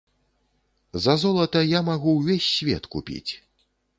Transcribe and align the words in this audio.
За 1.05 1.15
золата 1.25 1.61
я 1.77 1.83
магу 1.91 2.15
ўвесь 2.17 2.49
свет 2.57 2.83
купіць. 2.95 3.29